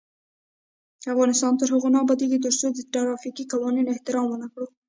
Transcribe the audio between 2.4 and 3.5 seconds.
ترڅو د ترافیکي